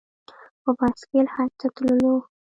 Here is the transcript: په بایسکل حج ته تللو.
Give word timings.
په 0.61 0.69
بایسکل 0.77 1.25
حج 1.33 1.51
ته 1.59 1.67
تللو. 1.75 2.15